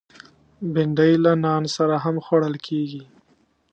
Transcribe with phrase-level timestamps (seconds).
[0.73, 3.03] بېنډۍ له نان سره هم خوړل کېږي